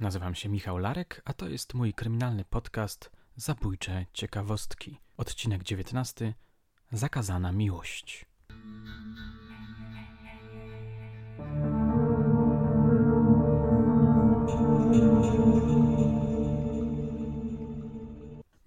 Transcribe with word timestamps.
Nazywam 0.00 0.34
się 0.34 0.48
Michał 0.48 0.78
Larek, 0.78 1.22
a 1.24 1.32
to 1.32 1.48
jest 1.48 1.74
mój 1.74 1.94
kryminalny 1.94 2.44
podcast 2.44 3.10
Zabójcze 3.36 4.06
ciekawostki. 4.12 5.00
Odcinek 5.16 5.62
19. 5.62 6.34
Zakazana 6.92 7.52
miłość. 7.52 8.26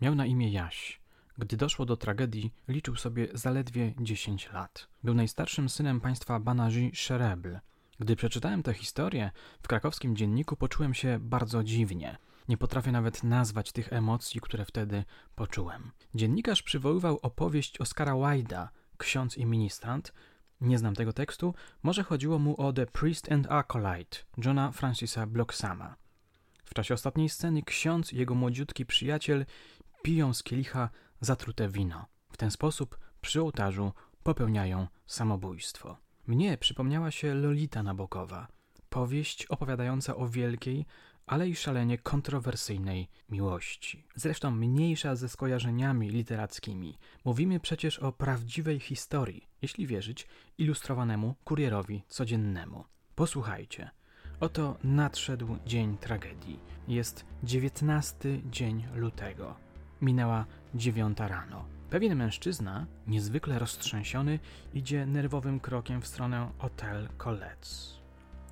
Miał 0.01 0.15
na 0.15 0.25
imię 0.25 0.51
Jaś. 0.51 1.01
Gdy 1.37 1.57
doszło 1.57 1.85
do 1.85 1.97
tragedii, 1.97 2.53
liczył 2.67 2.95
sobie 2.95 3.27
zaledwie 3.33 3.93
10 3.99 4.51
lat. 4.51 4.87
Był 5.03 5.13
najstarszym 5.13 5.69
synem 5.69 6.01
państwa 6.01 6.39
Banaji 6.39 6.91
Szerebl. 6.93 7.57
Gdy 8.03 8.15
przeczytałem 8.15 8.63
tę 8.63 8.73
historię 8.73 9.31
w 9.61 9.67
krakowskim 9.67 10.15
dzienniku, 10.15 10.55
poczułem 10.55 10.93
się 10.93 11.19
bardzo 11.21 11.63
dziwnie. 11.63 12.17
Nie 12.49 12.57
potrafię 12.57 12.91
nawet 12.91 13.23
nazwać 13.23 13.71
tych 13.71 13.93
emocji, 13.93 14.41
które 14.41 14.65
wtedy 14.65 15.03
poczułem. 15.35 15.91
Dziennikarz 16.15 16.63
przywoływał 16.63 17.19
opowieść 17.21 17.81
Oscara 17.81 18.15
Wilda, 18.15 18.69
Ksiądz 18.97 19.37
i 19.37 19.45
ministrant. 19.45 20.13
Nie 20.61 20.77
znam 20.77 20.95
tego 20.95 21.13
tekstu, 21.13 21.53
może 21.83 22.03
chodziło 22.03 22.39
mu 22.39 22.61
o 22.61 22.73
The 22.73 22.85
Priest 22.85 23.31
and 23.31 23.51
Acolyte, 23.51 24.17
Johna 24.45 24.71
Francisa 24.71 25.27
Blocksama. 25.27 25.95
W 26.65 26.73
czasie 26.73 26.93
ostatniej 26.93 27.29
sceny 27.29 27.61
ksiądz 27.63 28.13
i 28.13 28.17
jego 28.17 28.35
młodziutki 28.35 28.85
przyjaciel 28.85 29.45
piją 30.01 30.33
z 30.33 30.43
kielicha 30.43 30.89
zatrute 31.21 31.69
wino. 31.69 32.05
W 32.31 32.37
ten 32.37 32.51
sposób 32.51 32.99
przy 33.21 33.41
ołtarzu 33.41 33.91
popełniają 34.23 34.87
samobójstwo. 35.05 36.02
Mnie 36.27 36.57
przypomniała 36.57 37.11
się 37.11 37.33
Lolita 37.33 37.83
Nabokowa, 37.83 38.47
powieść 38.89 39.45
opowiadająca 39.45 40.15
o 40.15 40.27
wielkiej, 40.27 40.85
ale 41.25 41.49
i 41.49 41.55
szalenie 41.55 41.97
kontrowersyjnej 41.97 43.09
miłości. 43.29 44.07
Zresztą 44.15 44.51
mniejsza 44.51 45.15
ze 45.15 45.29
skojarzeniami 45.29 46.09
literackimi. 46.09 46.97
Mówimy 47.25 47.59
przecież 47.59 47.99
o 47.99 48.11
prawdziwej 48.11 48.79
historii, 48.79 49.47
jeśli 49.61 49.87
wierzyć 49.87 50.27
ilustrowanemu 50.57 51.35
kurierowi 51.43 52.03
codziennemu. 52.07 52.83
Posłuchajcie. 53.15 53.89
Oto 54.39 54.77
nadszedł 54.83 55.57
dzień 55.65 55.97
tragedii. 55.97 56.59
Jest 56.87 57.25
dziewiętnasty 57.43 58.41
dzień 58.45 58.85
lutego. 58.95 59.55
Minęła 60.01 60.45
dziewiąta 60.75 61.27
rano. 61.27 61.72
Pewien 61.93 62.15
mężczyzna, 62.15 62.85
niezwykle 63.07 63.59
roztrzęsiony, 63.59 64.39
idzie 64.73 65.05
nerwowym 65.05 65.59
krokiem 65.59 66.01
w 66.01 66.07
stronę 66.07 66.51
Hotel 66.57 67.09
Collets. 67.17 67.99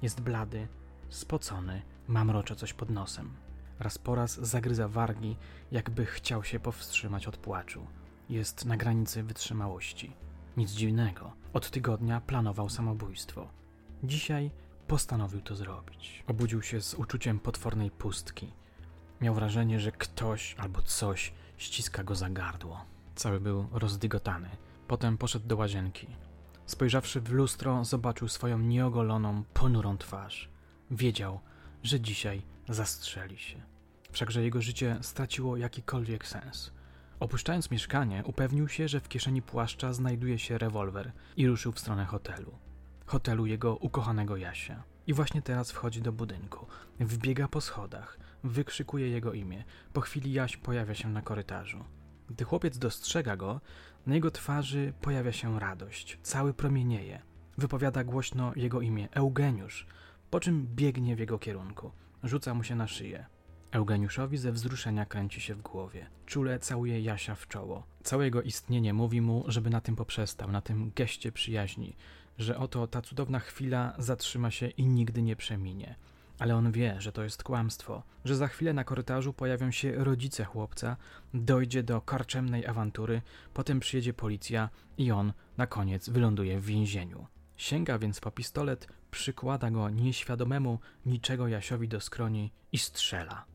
Jest 0.01 0.21
blady, 0.21 0.67
spocony, 1.09 1.81
mamrocze 2.07 2.55
coś 2.55 2.73
pod 2.73 2.89
nosem. 2.89 3.33
Raz 3.79 3.97
po 3.97 4.15
raz 4.15 4.39
zagryza 4.39 4.87
wargi, 4.87 5.37
jakby 5.71 6.05
chciał 6.05 6.43
się 6.43 6.59
powstrzymać 6.59 7.27
od 7.27 7.37
płaczu. 7.37 7.87
Jest 8.29 8.65
na 8.65 8.77
granicy 8.77 9.23
wytrzymałości. 9.23 10.13
Nic 10.57 10.71
dziwnego. 10.71 11.31
Od 11.53 11.69
tygodnia 11.69 12.21
planował 12.21 12.69
samobójstwo. 12.69 13.47
Dzisiaj 14.03 14.51
postanowił 14.87 15.41
to 15.41 15.55
zrobić. 15.55 16.23
Obudził 16.27 16.61
się 16.61 16.81
z 16.81 16.93
uczuciem 16.93 17.39
potwornej 17.39 17.91
pustki. 17.91 18.53
Miał 19.21 19.33
wrażenie, 19.33 19.79
że 19.79 19.91
ktoś 19.91 20.55
albo 20.59 20.81
coś 20.81 21.33
ściska 21.57 22.03
go 22.03 22.15
za 22.15 22.29
gardło. 22.29 22.91
Cały 23.15 23.39
był 23.39 23.67
rozdygotany. 23.71 24.49
Potem 24.87 25.17
poszedł 25.17 25.47
do 25.47 25.57
łazienki. 25.57 26.07
Spojrzawszy 26.65 27.21
w 27.21 27.31
lustro, 27.31 27.85
zobaczył 27.85 28.27
swoją 28.27 28.59
nieogoloną, 28.59 29.43
ponurą 29.53 29.97
twarz. 29.97 30.49
Wiedział, 30.91 31.39
że 31.83 31.99
dzisiaj 31.99 32.41
zastrzeli 32.69 33.37
się. 33.37 33.61
Wszakże 34.11 34.43
jego 34.43 34.61
życie 34.61 34.97
straciło 35.01 35.57
jakikolwiek 35.57 36.27
sens. 36.27 36.71
Opuszczając 37.19 37.71
mieszkanie, 37.71 38.23
upewnił 38.25 38.67
się, 38.67 38.87
że 38.87 38.99
w 38.99 39.09
kieszeni 39.09 39.41
płaszcza 39.41 39.93
znajduje 39.93 40.39
się 40.39 40.57
rewolwer 40.57 41.11
i 41.37 41.47
ruszył 41.47 41.71
w 41.71 41.79
stronę 41.79 42.05
hotelu. 42.05 42.51
Hotelu 43.05 43.45
jego 43.45 43.75
ukochanego 43.75 44.37
Jasia. 44.37 44.83
I 45.07 45.13
właśnie 45.13 45.41
teraz 45.41 45.71
wchodzi 45.71 46.01
do 46.01 46.11
budynku. 46.11 46.65
Wbiega 46.99 47.47
po 47.47 47.61
schodach, 47.61 48.19
wykrzykuje 48.43 49.09
jego 49.09 49.33
imię. 49.33 49.63
Po 49.93 50.01
chwili 50.01 50.33
Jaś 50.33 50.57
pojawia 50.57 50.95
się 50.95 51.09
na 51.09 51.21
korytarzu. 51.21 51.83
Gdy 52.31 52.43
chłopiec 52.43 52.77
dostrzega 52.77 53.37
go, 53.37 53.61
na 54.05 54.15
jego 54.15 54.31
twarzy 54.31 54.93
pojawia 55.01 55.31
się 55.31 55.59
radość, 55.59 56.19
cały 56.23 56.53
promienieje. 56.53 57.21
Wypowiada 57.57 58.03
głośno 58.03 58.51
jego 58.55 58.81
imię 58.81 59.07
Eugeniusz, 59.11 59.87
po 60.29 60.39
czym 60.39 60.67
biegnie 60.75 61.15
w 61.15 61.19
jego 61.19 61.39
kierunku. 61.39 61.91
Rzuca 62.23 62.53
mu 62.53 62.63
się 62.63 62.75
na 62.75 62.87
szyję. 62.87 63.25
Eugeniuszowi 63.71 64.37
ze 64.37 64.51
wzruszenia 64.51 65.05
kręci 65.05 65.41
się 65.41 65.55
w 65.55 65.61
głowie. 65.61 66.07
Czule 66.25 66.59
całuje 66.59 67.01
Jasia 67.01 67.35
w 67.35 67.47
czoło. 67.47 67.83
Całe 68.03 68.25
jego 68.25 68.41
istnienie 68.41 68.93
mówi 68.93 69.21
mu, 69.21 69.43
żeby 69.47 69.69
na 69.69 69.81
tym 69.81 69.95
poprzestał, 69.95 70.51
na 70.51 70.61
tym 70.61 70.91
geście 70.95 71.31
przyjaźni, 71.31 71.95
że 72.37 72.57
oto 72.57 72.87
ta 72.87 73.01
cudowna 73.01 73.39
chwila 73.39 73.93
zatrzyma 73.97 74.51
się 74.51 74.67
i 74.67 74.85
nigdy 74.85 75.21
nie 75.21 75.35
przeminie. 75.35 75.95
Ale 76.41 76.55
on 76.55 76.71
wie, 76.71 76.95
że 77.01 77.11
to 77.11 77.23
jest 77.23 77.43
kłamstwo, 77.43 78.03
że 78.25 78.35
za 78.35 78.47
chwilę 78.47 78.73
na 78.73 78.83
korytarzu 78.83 79.33
pojawią 79.33 79.71
się 79.71 79.91
rodzice 79.91 80.45
chłopca, 80.45 80.97
dojdzie 81.33 81.83
do 81.83 82.01
karczemnej 82.01 82.67
awantury, 82.67 83.21
potem 83.53 83.79
przyjedzie 83.79 84.13
policja 84.13 84.69
i 84.97 85.11
on 85.11 85.33
na 85.57 85.67
koniec 85.67 86.09
wyląduje 86.09 86.59
w 86.59 86.65
więzieniu. 86.65 87.27
Sięga 87.57 87.99
więc 87.99 88.19
po 88.19 88.31
pistolet, 88.31 88.87
przykłada 89.11 89.71
go 89.71 89.89
nieświadomemu 89.89 90.79
niczego 91.05 91.47
Jasiowi 91.47 91.87
do 91.87 91.99
skroni 91.99 92.51
i 92.71 92.77
strzela. 92.77 93.45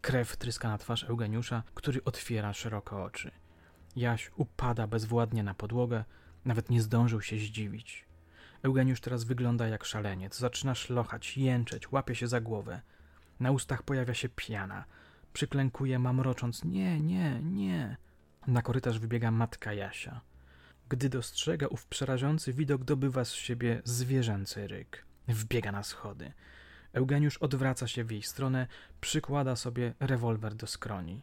Krew 0.00 0.36
tryska 0.36 0.68
na 0.68 0.78
twarz 0.78 1.04
Eugeniusza, 1.04 1.62
który 1.74 2.04
otwiera 2.04 2.52
szeroko 2.52 3.04
oczy. 3.04 3.30
Jaś 3.96 4.30
upada 4.36 4.86
bezwładnie 4.86 5.42
na 5.42 5.54
podłogę, 5.54 6.04
nawet 6.44 6.70
nie 6.70 6.82
zdążył 6.82 7.20
się 7.20 7.38
zdziwić. 7.38 8.03
Eugeniusz 8.64 9.00
teraz 9.00 9.24
wygląda 9.24 9.68
jak 9.68 9.84
szaleniec. 9.84 10.38
Zaczyna 10.38 10.74
szlochać, 10.74 11.36
jęczeć, 11.36 11.92
łapie 11.92 12.14
się 12.14 12.28
za 12.28 12.40
głowę. 12.40 12.80
Na 13.40 13.50
ustach 13.50 13.82
pojawia 13.82 14.14
się 14.14 14.28
piana. 14.28 14.84
Przyklękuje, 15.32 15.98
mamrocząc: 15.98 16.64
Nie, 16.64 17.00
nie, 17.00 17.40
nie. 17.42 17.96
Na 18.46 18.62
korytarz 18.62 18.98
wybiega 18.98 19.30
matka 19.30 19.72
Jasia. 19.72 20.20
Gdy 20.88 21.08
dostrzega 21.08 21.66
ów 21.66 21.86
przerażający 21.86 22.52
widok, 22.52 22.84
dobywa 22.84 23.24
z 23.24 23.32
siebie 23.32 23.82
zwierzęcy 23.84 24.66
ryk. 24.68 25.04
Wbiega 25.28 25.72
na 25.72 25.82
schody. 25.82 26.32
Eugeniusz 26.92 27.38
odwraca 27.38 27.88
się 27.88 28.04
w 28.04 28.10
jej 28.10 28.22
stronę, 28.22 28.66
przykłada 29.00 29.56
sobie 29.56 29.94
rewolwer 30.00 30.54
do 30.54 30.66
skroni. 30.66 31.22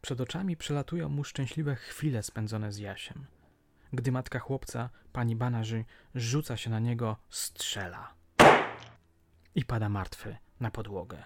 Przed 0.00 0.20
oczami 0.20 0.56
przelatują 0.56 1.08
mu 1.08 1.24
szczęśliwe 1.24 1.76
chwile 1.76 2.22
spędzone 2.22 2.72
z 2.72 2.78
Jasiem. 2.78 3.26
Gdy 3.92 4.12
matka 4.12 4.38
chłopca, 4.38 4.90
pani 5.12 5.36
Banaży, 5.36 5.84
rzuca 6.14 6.56
się 6.56 6.70
na 6.70 6.78
niego, 6.78 7.16
strzela. 7.30 8.14
I 9.54 9.64
pada 9.64 9.88
martwy 9.88 10.36
na 10.60 10.70
podłogę. 10.70 11.22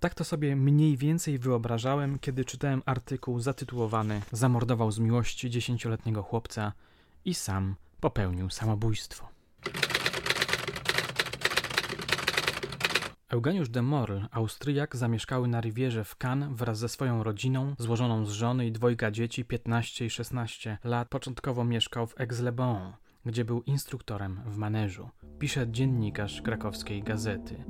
Tak 0.00 0.14
to 0.14 0.24
sobie 0.24 0.56
mniej 0.56 0.96
więcej 0.96 1.38
wyobrażałem, 1.38 2.18
kiedy 2.18 2.44
czytałem 2.44 2.82
artykuł 2.86 3.40
zatytułowany 3.40 4.22
Zamordował 4.32 4.90
z 4.90 4.98
miłości 4.98 5.50
dziesięcioletniego 5.50 6.22
chłopca 6.22 6.72
i 7.24 7.34
sam 7.34 7.74
popełnił 8.00 8.50
samobójstwo. 8.50 9.28
Eugeniusz 13.30 13.68
de 13.68 13.82
Morl, 13.82 14.18
Austriak, 14.30 14.96
zamieszkały 14.96 15.48
na 15.48 15.60
Rivierze 15.60 16.04
w 16.04 16.16
Cannes 16.16 16.48
wraz 16.52 16.78
ze 16.78 16.88
swoją 16.88 17.22
rodziną, 17.22 17.74
złożoną 17.78 18.26
z 18.26 18.30
żony 18.30 18.66
i 18.66 18.72
dwojga 18.72 19.10
dzieci 19.10 19.44
15 19.44 20.06
i 20.06 20.10
16 20.10 20.78
lat. 20.84 21.08
Początkowo 21.08 21.64
mieszkał 21.64 22.06
w 22.06 22.14
Aix-les-Bains, 22.14 22.92
gdzie 23.26 23.44
był 23.44 23.62
instruktorem 23.62 24.40
w 24.46 24.56
maneżu. 24.56 25.08
Pisze 25.38 25.70
dziennikarz 25.70 26.42
krakowskiej 26.42 27.02
gazety. 27.02 27.64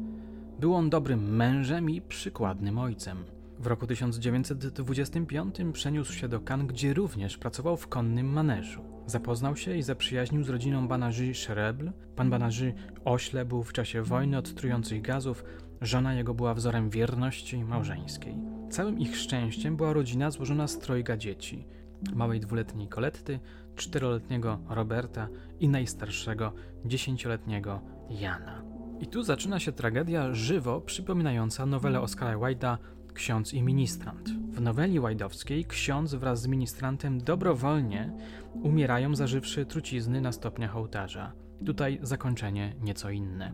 Był 0.60 0.74
on 0.74 0.90
dobrym 0.90 1.36
mężem 1.36 1.90
i 1.90 2.02
przykładnym 2.02 2.78
ojcem. 2.78 3.39
W 3.60 3.66
roku 3.66 3.86
1925 3.86 5.56
przeniósł 5.72 6.12
się 6.12 6.28
do 6.28 6.40
Cannes, 6.40 6.66
gdzie 6.66 6.94
również 6.94 7.38
pracował 7.38 7.76
w 7.76 7.88
konnym 7.88 8.26
maneżu. 8.26 8.84
Zapoznał 9.06 9.56
się 9.56 9.76
i 9.76 9.82
zaprzyjaźnił 9.82 10.44
z 10.44 10.48
rodziną 10.48 10.88
Banaży 10.88 11.34
Szerebl. 11.34 11.90
Pan 12.16 12.30
Banaży 12.30 12.74
ośle 13.04 13.44
był 13.44 13.62
w 13.62 13.72
czasie 13.72 14.02
wojny 14.02 14.38
od 14.38 14.54
trujących 14.54 15.02
gazów, 15.02 15.44
żona 15.80 16.14
jego 16.14 16.34
była 16.34 16.54
wzorem 16.54 16.90
wierności 16.90 17.64
małżeńskiej. 17.64 18.36
Całym 18.70 18.98
ich 18.98 19.16
szczęściem 19.16 19.76
była 19.76 19.92
rodzina 19.92 20.30
złożona 20.30 20.68
z 20.68 20.78
trojga 20.78 21.16
dzieci. 21.16 21.66
Małej 22.14 22.40
dwuletniej 22.40 22.88
Koletty, 22.88 23.40
czteroletniego 23.76 24.58
Roberta 24.68 25.28
i 25.60 25.68
najstarszego 25.68 26.52
dziesięcioletniego 26.84 27.80
Jana. 28.10 28.62
I 29.00 29.06
tu 29.06 29.22
zaczyna 29.22 29.60
się 29.60 29.72
tragedia 29.72 30.34
żywo 30.34 30.80
przypominająca 30.80 31.66
nowelę 31.66 32.00
Oscara 32.00 32.36
Wilde'a 32.36 32.76
ksiądz 33.12 33.54
i 33.54 33.62
ministrant. 33.62 34.28
W 34.28 34.60
noweli 34.60 35.00
łajdowskiej 35.00 35.64
ksiądz 35.64 36.14
wraz 36.14 36.42
z 36.42 36.46
ministrantem 36.46 37.20
dobrowolnie 37.20 38.12
umierają 38.54 39.14
zażywszy 39.14 39.66
trucizny 39.66 40.20
na 40.20 40.32
stopniach 40.32 40.76
ołtarza. 40.76 41.32
Tutaj 41.66 41.98
zakończenie 42.02 42.74
nieco 42.80 43.10
inne. 43.10 43.52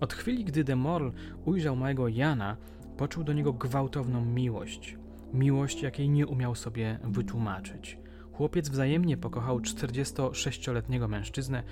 Od 0.00 0.12
chwili, 0.12 0.44
gdy 0.44 0.64
de 0.64 0.76
Morl 0.76 1.08
ujrzał 1.44 1.76
małego 1.76 2.08
Jana, 2.08 2.56
poczuł 2.96 3.24
do 3.24 3.32
niego 3.32 3.52
gwałtowną 3.52 4.24
miłość. 4.24 4.96
Miłość, 5.32 5.82
jakiej 5.82 6.08
nie 6.08 6.26
umiał 6.26 6.54
sobie 6.54 6.98
wytłumaczyć. 7.04 7.98
Chłopiec 8.38 8.68
wzajemnie 8.68 9.16
pokochał 9.16 9.58
46-letniego 9.58 11.08
mężczyznę, 11.08 11.62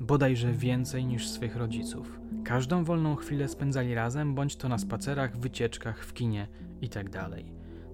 bodajże 0.00 0.52
więcej 0.52 1.06
niż 1.06 1.28
swych 1.28 1.56
rodziców. 1.56 2.20
Każdą 2.44 2.84
wolną 2.84 3.16
chwilę 3.16 3.48
spędzali 3.48 3.94
razem, 3.94 4.34
bądź 4.34 4.56
to 4.56 4.68
na 4.68 4.78
spacerach, 4.78 5.36
wycieczkach, 5.36 6.04
w 6.04 6.12
kinie 6.12 6.48
itd. 6.80 7.10
Tak 7.10 7.30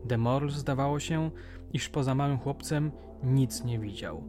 de 0.04 0.18
Morl 0.18 0.48
zdawało 0.48 1.00
się, 1.00 1.30
iż 1.72 1.88
poza 1.88 2.14
małym 2.14 2.38
chłopcem 2.38 2.90
nic 3.22 3.64
nie 3.64 3.78
widział. 3.78 4.24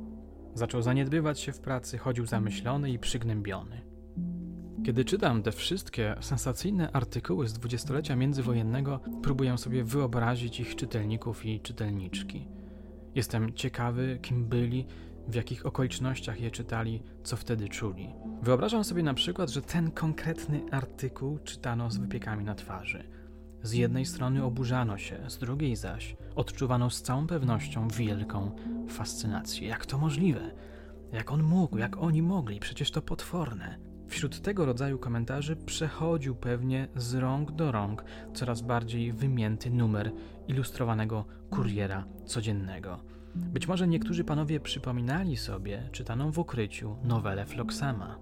Zaczął 0.53 0.81
zaniedbywać 0.81 1.39
się 1.39 1.51
w 1.51 1.59
pracy, 1.59 1.97
chodził 1.97 2.25
zamyślony 2.25 2.91
i 2.91 2.99
przygnębiony. 2.99 3.81
Kiedy 4.85 5.05
czytam 5.05 5.43
te 5.43 5.51
wszystkie 5.51 6.15
sensacyjne 6.19 6.91
artykuły 6.91 7.47
z 7.47 7.53
dwudziestolecia 7.53 8.15
międzywojennego, 8.15 8.99
próbuję 9.21 9.57
sobie 9.57 9.83
wyobrazić 9.83 10.59
ich 10.59 10.75
czytelników 10.75 11.45
i 11.45 11.59
czytelniczki. 11.59 12.62
Jestem 13.15 13.53
ciekawy, 13.53 14.19
kim 14.21 14.45
byli, 14.45 14.85
w 15.27 15.35
jakich 15.35 15.65
okolicznościach 15.65 16.41
je 16.41 16.51
czytali, 16.51 17.03
co 17.23 17.37
wtedy 17.37 17.69
czuli. 17.69 18.09
Wyobrażam 18.41 18.83
sobie 18.83 19.03
na 19.03 19.13
przykład, 19.13 19.49
że 19.49 19.61
ten 19.61 19.91
konkretny 19.91 20.61
artykuł 20.71 21.39
czytano 21.39 21.91
z 21.91 21.97
wypiekami 21.97 22.43
na 22.43 22.55
twarzy. 22.55 23.03
Z 23.63 23.73
jednej 23.73 24.05
strony 24.05 24.43
oburzano 24.43 24.97
się, 24.97 25.19
z 25.27 25.37
drugiej 25.37 25.75
zaś 25.75 26.15
odczuwano 26.35 26.89
z 26.89 27.01
całą 27.01 27.27
pewnością 27.27 27.87
wielką 27.87 28.51
fascynację. 28.89 29.67
Jak 29.67 29.85
to 29.85 29.97
możliwe? 29.97 30.51
Jak 31.11 31.31
on 31.31 31.43
mógł, 31.43 31.77
jak 31.77 31.97
oni 31.97 32.21
mogli? 32.21 32.59
Przecież 32.59 32.91
to 32.91 33.01
potworne. 33.01 33.92
Wśród 34.13 34.41
tego 34.41 34.65
rodzaju 34.65 34.99
komentarzy 34.99 35.55
przechodził 35.55 36.35
pewnie 36.35 36.87
z 36.95 37.13
rąk 37.13 37.51
do 37.51 37.71
rąk 37.71 38.03
coraz 38.33 38.61
bardziej 38.61 39.13
wymięty 39.13 39.69
numer 39.69 40.11
ilustrowanego 40.47 41.25
kuriera 41.49 42.05
codziennego. 42.25 42.99
Być 43.35 43.67
może 43.67 43.87
niektórzy 43.87 44.23
panowie 44.23 44.59
przypominali 44.59 45.37
sobie 45.37 45.89
czytaną 45.91 46.31
w 46.31 46.39
ukryciu 46.39 46.95
nowelę 47.03 47.45
Floksama. 47.45 48.19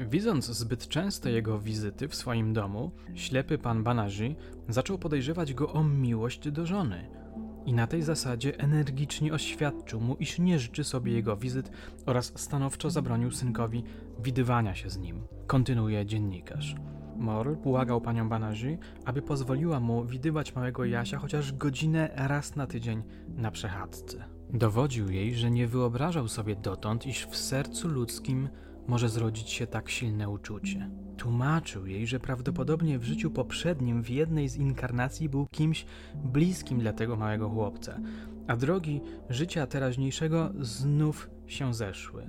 Widząc 0.00 0.46
zbyt 0.46 0.88
częste 0.88 1.30
jego 1.30 1.58
wizyty 1.58 2.08
w 2.08 2.14
swoim 2.14 2.52
domu, 2.52 2.90
ślepy 3.14 3.58
pan 3.58 3.84
Banaży 3.84 4.34
zaczął 4.68 4.98
podejrzewać 4.98 5.54
go 5.54 5.72
o 5.72 5.84
miłość 5.84 6.50
do 6.50 6.66
żony 6.66 7.25
i 7.66 7.72
na 7.72 7.86
tej 7.86 8.02
zasadzie 8.02 8.58
energicznie 8.58 9.32
oświadczył 9.32 10.00
mu, 10.00 10.14
iż 10.14 10.38
nie 10.38 10.58
życzy 10.58 10.84
sobie 10.84 11.12
jego 11.12 11.36
wizyt 11.36 11.70
oraz 12.06 12.32
stanowczo 12.36 12.90
zabronił 12.90 13.30
synkowi 13.30 13.84
widywania 14.22 14.74
się 14.74 14.90
z 14.90 14.98
nim. 14.98 15.22
Kontynuuje 15.46 16.06
dziennikarz. 16.06 16.74
Mor 17.16 17.56
błagał 17.56 18.00
panią 18.00 18.28
Banaży, 18.28 18.78
aby 19.04 19.22
pozwoliła 19.22 19.80
mu 19.80 20.04
widywać 20.04 20.54
małego 20.54 20.84
Jasia 20.84 21.18
chociaż 21.18 21.52
godzinę 21.52 22.10
raz 22.16 22.56
na 22.56 22.66
tydzień 22.66 23.02
na 23.28 23.50
przechadzce. 23.50 24.24
Dowodził 24.50 25.10
jej, 25.10 25.34
że 25.34 25.50
nie 25.50 25.66
wyobrażał 25.66 26.28
sobie 26.28 26.56
dotąd, 26.56 27.06
iż 27.06 27.26
w 27.26 27.36
sercu 27.36 27.88
ludzkim 27.88 28.48
może 28.88 29.08
zrodzić 29.08 29.50
się 29.50 29.66
tak 29.66 29.88
silne 29.88 30.28
uczucie. 30.28 30.90
Tłumaczył 31.16 31.86
jej, 31.86 32.06
że 32.06 32.20
prawdopodobnie 32.20 32.98
w 32.98 33.04
życiu 33.04 33.30
poprzednim 33.30 34.02
w 34.02 34.10
jednej 34.10 34.48
z 34.48 34.56
inkarnacji 34.56 35.28
był 35.28 35.46
kimś 35.46 35.86
bliskim 36.14 36.78
dla 36.78 36.92
tego 36.92 37.16
małego 37.16 37.48
chłopca, 37.48 37.98
a 38.46 38.56
drogi 38.56 39.00
życia 39.28 39.66
teraźniejszego 39.66 40.52
znów 40.60 41.30
się 41.46 41.74
zeszły. 41.74 42.26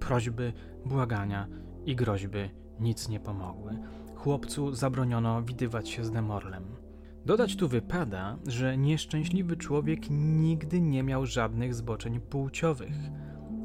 Prośby, 0.00 0.52
błagania 0.86 1.48
i 1.86 1.96
groźby 1.96 2.50
nic 2.80 3.08
nie 3.08 3.20
pomogły. 3.20 3.78
Chłopcu 4.14 4.74
zabroniono 4.74 5.42
widywać 5.42 5.88
się 5.88 6.04
z 6.04 6.10
Demorlem. 6.10 6.64
Dodać 7.26 7.56
tu 7.56 7.68
wypada, 7.68 8.38
że 8.46 8.78
nieszczęśliwy 8.78 9.56
człowiek 9.56 10.00
nigdy 10.10 10.80
nie 10.80 11.02
miał 11.02 11.26
żadnych 11.26 11.74
zboczeń 11.74 12.20
płciowych 12.20 12.94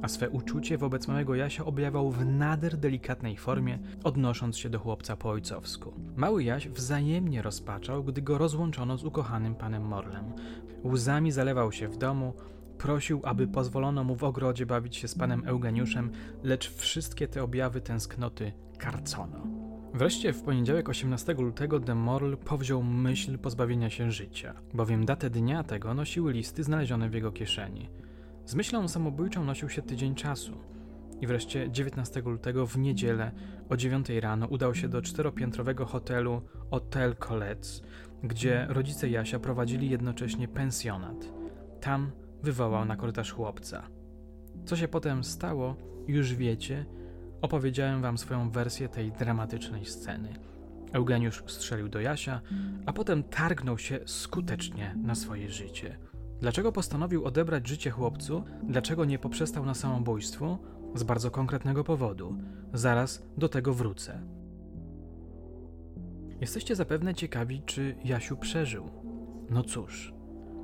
a 0.02 0.08
swe 0.08 0.30
uczucie 0.30 0.78
wobec 0.78 1.08
małego 1.08 1.36
Jasia 1.36 1.66
objawiał 1.66 2.12
w 2.12 2.26
nader 2.26 2.78
delikatnej 2.78 3.38
formie, 3.38 3.80
odnosząc 4.04 4.58
się 4.58 4.70
do 4.70 4.80
chłopca 4.80 5.16
po 5.16 5.30
ojcowsku. 5.30 5.94
Mały 6.16 6.44
Jaś 6.44 6.70
wzajemnie 6.70 7.42
rozpaczał, 7.42 8.04
gdy 8.04 8.22
go 8.22 8.38
rozłączono 8.38 8.98
z 8.98 9.04
ukochanym 9.04 9.56
panem 9.56 9.84
Morlem. 9.84 10.34
Łzami 10.84 11.32
zalewał 11.32 11.72
się 11.72 11.88
w 11.88 11.98
domu, 11.98 12.34
prosił, 12.78 13.22
aby 13.24 13.48
pozwolono 13.48 14.04
mu 14.04 14.16
w 14.16 14.24
ogrodzie 14.24 14.66
bawić 14.66 14.96
się 14.96 15.08
z 15.08 15.16
panem 15.16 15.44
Eugeniuszem, 15.46 16.12
lecz 16.44 16.74
wszystkie 16.74 17.28
te 17.28 17.44
objawy 17.44 17.82
tęsknoty 17.82 18.52
karcono. 18.78 19.48
Wreszcie 19.94 20.34
w 20.34 20.42
poniedziałek 20.42 20.90
18 20.90 21.34
lutego 21.34 21.80
de 21.80 21.96
Morl 21.96 22.36
powziął 22.36 22.84
myśl 22.84 23.38
pozbawienia 23.38 23.90
się 23.90 24.12
życia, 24.12 24.54
bowiem 24.74 25.06
datę 25.06 25.30
dnia 25.30 25.64
tego 25.64 25.94
nosiły 25.94 26.34
listy 26.34 26.64
znalezione 26.64 27.10
w 27.10 27.14
jego 27.14 27.32
kieszeni. 27.32 27.90
Z 28.48 28.56
myślą 28.56 28.88
samobójczą 28.88 29.44
nosił 29.44 29.70
się 29.70 29.82
tydzień 29.82 30.16
czasu. 30.16 30.58
I 31.22 31.28
wreszcie 31.28 31.72
19 31.72 32.22
lutego 32.22 32.68
w 32.68 32.78
niedzielę 32.78 33.32
o 33.70 33.78
9 33.78 34.10
rano 34.10 34.48
udał 34.48 34.76
się 34.76 34.90
do 34.90 35.02
czteropiętrowego 35.02 35.86
hotelu 35.86 36.42
Hotel 36.72 37.16
Colets, 37.16 37.82
gdzie 38.24 38.66
rodzice 38.70 39.10
Jasia 39.10 39.40
prowadzili 39.40 39.90
jednocześnie 39.90 40.48
pensjonat. 40.48 41.34
Tam 41.82 42.12
wywołał 42.44 42.86
na 42.86 42.96
korytarz 42.96 43.32
chłopca. 43.32 43.88
Co 44.66 44.76
się 44.76 44.88
potem 44.88 45.24
stało, 45.24 45.76
już 46.08 46.36
wiecie. 46.36 46.86
Opowiedziałem 47.42 48.02
wam 48.02 48.18
swoją 48.18 48.50
wersję 48.50 48.90
tej 48.90 49.12
dramatycznej 49.12 49.86
sceny. 49.86 50.34
Eugeniusz 50.94 51.44
strzelił 51.48 51.90
do 51.90 52.00
Jasia, 52.00 52.42
a 52.86 52.94
potem 52.94 53.24
targnął 53.24 53.78
się 53.78 54.00
skutecznie 54.06 54.96
na 55.04 55.16
swoje 55.16 55.50
życie. 55.50 55.98
Dlaczego 56.42 56.72
postanowił 56.72 57.26
odebrać 57.26 57.68
życie 57.68 57.92
chłopcu? 57.92 58.44
Dlaczego 58.64 59.06
nie 59.06 59.20
poprzestał 59.20 59.66
na 59.66 59.74
samobójstwu? 59.74 60.58
Z 60.96 61.04
bardzo 61.04 61.32
konkretnego 61.32 61.84
powodu. 61.84 62.36
Zaraz 62.74 63.24
do 63.38 63.50
tego 63.50 63.74
wrócę. 63.74 64.22
Jesteście 66.42 66.76
zapewne 66.76 67.16
ciekawi, 67.16 67.62
czy 67.66 67.96
Jasiu 68.06 68.38
przeżył. 68.38 68.90
No 69.50 69.64
cóż, 69.64 70.14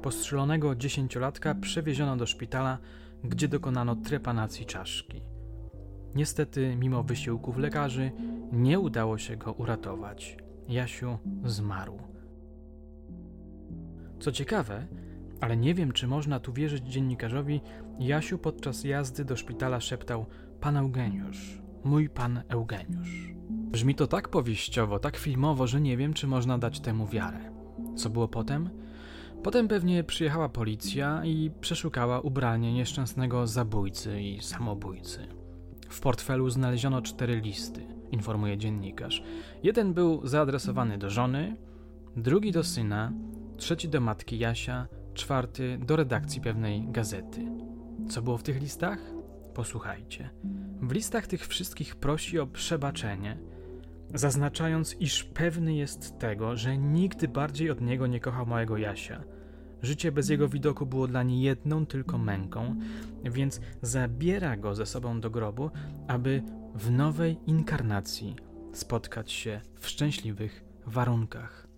postrzelonego 0.02 0.75
dziesięciolatka 0.75 1.56
przewieziono 1.56 2.18
do 2.18 2.26
szpitala, 2.26 2.78
gdzie 3.24 3.48
dokonano 3.48 3.96
trepanacji 3.96 4.66
czaszki. 4.66 5.22
Niestety, 6.16 6.76
mimo 6.76 7.04
wysiłków 7.04 7.58
lekarzy, 7.58 8.12
nie 8.52 8.80
udało 8.80 9.18
się 9.18 9.38
go 9.38 9.54
uratować. 9.54 10.38
Jasiu 10.68 11.18
zmarł. 11.46 11.98
Co 14.19 14.31
ciekawe, 14.31 14.88
ale 15.44 15.57
nie 15.57 15.73
wiem, 15.73 15.92
czy 15.92 16.07
można 16.07 16.40
tu 16.40 16.54
wierzyć 16.54 16.88
dziennikarzowi. 16.88 17.62
Jasiu 18.00 18.38
podczas 18.38 18.83
jazdy 18.83 19.26
do 19.26 19.35
szpitala 19.35 19.80
szeptał: 19.80 20.26
Pan 20.59 20.78
Eugeniusz, 20.78 21.62
mój 21.83 22.09
pan 22.09 22.44
Eugeniusz. 22.47 23.33
Brzmi 23.50 23.95
to 23.95 24.07
tak 24.07 24.30
powieściowo, 24.30 25.00
tak 25.00 25.18
filmowo, 25.18 25.68
że 25.68 25.81
nie 25.81 25.97
wiem, 25.97 26.14
czy 26.14 26.28
można 26.28 26.57
dać 26.57 26.80
temu 26.80 27.07
wiarę. 27.07 27.40
Co 27.95 28.09
było 28.09 28.28
potem? 28.28 28.69
Potem 29.44 29.68
pewnie 29.68 30.04
przyjechała 30.04 30.50
policja 30.50 31.26
i 31.26 31.52
przeszukała 31.62 32.21
ubranie 32.21 32.73
nieszczęsnego 32.73 33.47
zabójcy 33.47 34.21
i 34.21 34.42
samobójcy. 34.42 35.28
W 35.90 36.02
portfelu 36.02 36.50
znaleziono 36.50 37.02
cztery 37.02 37.42
listy, 37.42 37.81
informuje 38.12 38.57
dziennikarz. 38.57 39.23
Jeden 39.64 39.94
był 39.94 40.28
zaadresowany 40.28 40.97
do 40.97 41.09
żony, 41.09 41.57
drugi 42.16 42.52
do 42.52 42.64
syna, 42.64 43.12
trzeci 43.57 43.90
do 43.90 44.02
matki 44.02 44.40
Jasia, 44.40 44.88
czwarty 45.14 45.78
do 45.78 45.96
redakcji 45.96 46.42
pewnej 46.42 46.88
gazety. 46.88 47.42
Co 48.10 48.22
było 48.22 48.38
w 48.38 48.44
tych 48.44 48.62
listach? 48.62 49.00
Posłuchajcie. 49.54 50.30
W 50.82 50.92
listach 50.92 51.28
tych 51.28 51.48
wszystkich 51.48 51.96
prosi 51.96 52.40
o 52.40 52.48
przebaczenie, 52.48 53.38
zaznaczając, 54.14 54.96
iż 55.00 55.24
pewny 55.24 55.76
jest 55.76 56.20
tego, 56.20 56.56
że 56.56 56.78
nikt 56.78 57.26
bardziej 57.26 57.72
od 57.72 57.82
niego 57.82 58.08
nie 58.08 58.20
kochał 58.20 58.46
małego 58.46 58.78
Jasia. 58.78 59.24
Życie 59.82 60.12
bez 60.12 60.30
jego 60.30 60.50
widoku 60.50 60.86
było 60.86 61.08
dla 61.08 61.24
niej 61.24 61.42
jedną 61.42 61.86
tylko 61.86 62.18
męką, 62.18 62.76
więc 63.24 63.62
zabiera 63.82 64.58
go 64.58 64.76
ze 64.76 64.86
sobą 64.86 65.22
do 65.22 65.30
grobu, 65.30 65.72
aby 66.08 66.44
w 66.76 66.92
nowej 66.92 67.38
inkarnacji 67.48 68.36
spotkać 68.74 69.32
się 69.32 69.62
w 69.80 69.88
szczęśliwych 69.88 70.64
warunkach. 70.86 71.72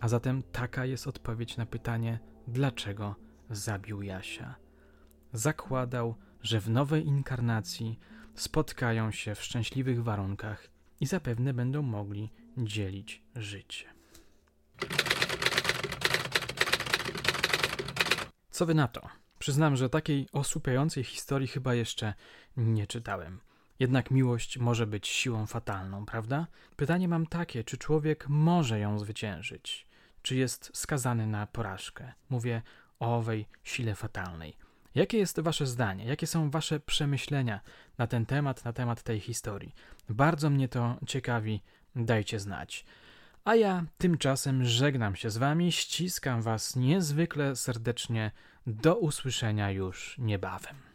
A 0.00 0.08
zatem 0.08 0.42
taka 0.52 0.86
jest 0.86 1.06
odpowiedź 1.06 1.56
na 1.56 1.66
pytanie, 1.66 2.18
dlaczego 2.48 3.14
zabił 3.50 4.02
Jasia. 4.02 4.54
Zakładał, 5.32 6.14
że 6.42 6.60
w 6.60 6.70
nowej 6.70 7.06
inkarnacji 7.06 7.98
spotkają 8.34 9.10
się 9.10 9.34
w 9.34 9.42
szczęśliwych 9.42 10.02
warunkach 10.02 10.68
i 11.00 11.06
zapewne 11.06 11.54
będą 11.54 11.82
mogli 11.82 12.30
dzielić 12.56 13.22
życie. 13.36 13.86
Co 18.50 18.66
wy 18.66 18.74
na 18.74 18.88
to? 18.88 19.08
Przyznam, 19.38 19.76
że 19.76 19.88
takiej 19.88 20.28
osłupiającej 20.32 21.04
historii 21.04 21.48
chyba 21.48 21.74
jeszcze 21.74 22.14
nie 22.56 22.86
czytałem. 22.86 23.40
Jednak 23.78 24.10
miłość 24.10 24.58
może 24.58 24.86
być 24.86 25.08
siłą 25.08 25.46
fatalną, 25.46 26.06
prawda? 26.06 26.46
Pytanie 26.76 27.08
mam 27.08 27.26
takie, 27.26 27.64
czy 27.64 27.78
człowiek 27.78 28.28
może 28.28 28.78
ją 28.78 28.98
zwyciężyć? 28.98 29.85
Czy 30.26 30.36
jest 30.36 30.70
skazany 30.74 31.26
na 31.26 31.46
porażkę? 31.46 32.12
Mówię 32.30 32.62
o 33.00 33.16
owej 33.16 33.46
sile 33.64 33.94
fatalnej. 33.94 34.56
Jakie 34.94 35.18
jest 35.18 35.40
Wasze 35.40 35.66
zdanie? 35.66 36.04
Jakie 36.04 36.26
są 36.26 36.50
Wasze 36.50 36.80
przemyślenia 36.80 37.60
na 37.98 38.06
ten 38.06 38.26
temat, 38.26 38.64
na 38.64 38.72
temat 38.72 39.02
tej 39.02 39.20
historii? 39.20 39.74
Bardzo 40.08 40.50
mnie 40.50 40.68
to 40.68 40.96
ciekawi, 41.06 41.62
dajcie 41.96 42.40
znać. 42.40 42.84
A 43.44 43.54
ja 43.54 43.84
tymczasem 43.98 44.64
żegnam 44.64 45.16
się 45.16 45.30
z 45.30 45.36
Wami, 45.36 45.72
ściskam 45.72 46.42
Was 46.42 46.76
niezwykle 46.76 47.56
serdecznie. 47.56 48.30
Do 48.66 48.96
usłyszenia 48.96 49.70
już 49.70 50.18
niebawem. 50.18 50.85